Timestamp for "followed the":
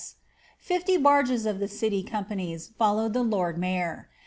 2.79-3.21